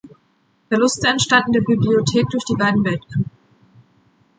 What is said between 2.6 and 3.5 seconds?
Weltkriege.